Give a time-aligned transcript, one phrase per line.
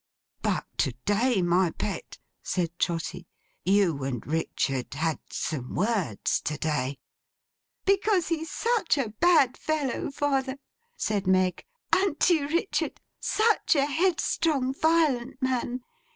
[0.41, 3.27] 'But, to day, my pet,' said Trotty.
[3.63, 6.97] 'You and Richard had some words to day.'
[7.85, 10.57] 'Because he's such a bad fellow, father,'
[10.97, 11.63] said Meg.
[11.93, 12.99] 'An't you, Richard?
[13.19, 15.81] Such a headstrong, violent man!